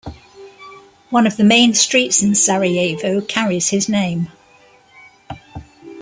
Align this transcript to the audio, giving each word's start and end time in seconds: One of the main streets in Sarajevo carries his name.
One 1.11 1.27
of 1.27 1.37
the 1.37 1.43
main 1.43 1.75
streets 1.75 2.23
in 2.23 2.33
Sarajevo 2.33 3.21
carries 3.21 3.69
his 3.69 3.87
name. 3.87 4.29